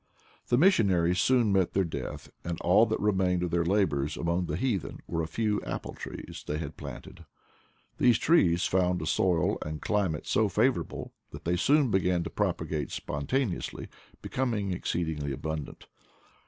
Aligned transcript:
The 0.47 0.57
missionaries 0.57 1.21
soon 1.21 1.53
met 1.53 1.73
their 1.73 1.83
deaths 1.83 2.31
and 2.43 2.59
all 2.61 2.87
that 2.87 2.99
remained 2.99 3.43
of 3.43 3.51
their 3.51 3.63
labors 3.63 4.17
among 4.17 4.47
the 4.47 4.55
heathen 4.57 5.01
were 5.05 5.21
a 5.21 5.27
few 5.27 5.61
apple 5.61 5.93
trees 5.93 6.43
they 6.47 6.57
had 6.57 6.75
planted. 6.75 7.23
These 7.99 8.17
trees 8.17 8.65
found 8.65 9.03
a 9.03 9.05
soil 9.05 9.59
and 9.63 9.79
climate 9.79 10.25
so 10.25 10.49
favorable, 10.49 11.13
that 11.29 11.45
they 11.45 11.55
soon 11.55 11.91
began 11.91 12.23
to 12.23 12.31
propagate 12.31 12.89
spontaneously, 12.89 13.89
becoming 14.23 14.71
exceedingly 14.71 15.31
abundant. 15.31 15.85